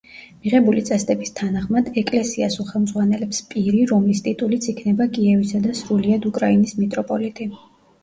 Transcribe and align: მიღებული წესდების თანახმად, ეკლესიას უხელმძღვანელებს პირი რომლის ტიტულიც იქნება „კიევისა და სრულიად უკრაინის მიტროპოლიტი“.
მიღებული 0.45 0.83
წესდების 0.87 1.31
თანახმად, 1.39 1.91
ეკლესიას 2.03 2.57
უხელმძღვანელებს 2.65 3.43
პირი 3.53 3.85
რომლის 3.95 4.27
ტიტულიც 4.31 4.69
იქნება 4.77 5.11
„კიევისა 5.21 5.65
და 5.71 5.79
სრულიად 5.85 6.31
უკრაინის 6.35 6.79
მიტროპოლიტი“. 6.85 7.53